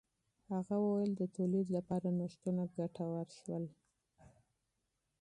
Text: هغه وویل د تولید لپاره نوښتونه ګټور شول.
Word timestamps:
هغه 0.53 0.75
وویل 0.83 1.11
د 1.17 1.23
تولید 1.35 1.67
لپاره 1.77 2.07
نوښتونه 2.17 2.63
ګټور 2.77 3.27
شول. 3.41 3.65